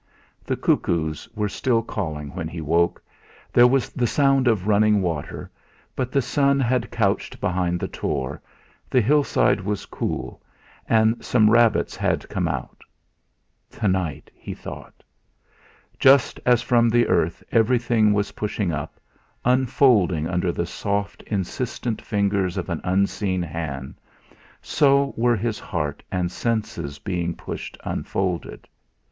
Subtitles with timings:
[0.43, 3.03] The cuckoos were still calling when he woke,
[3.53, 5.51] there was the sound of running water;
[5.95, 8.41] but the sun had couched behind the tor,
[8.89, 10.41] the hillside was cool,
[10.89, 12.81] and some rabbits had come out.
[13.69, 15.03] 'Tonight!' he thought.
[15.99, 18.99] Just as from the earth everything was pushing up,
[19.45, 23.93] unfolding under the soft insistent fingers of an unseen hand,
[24.63, 28.67] so were his heart and senses being pushed, unfolded.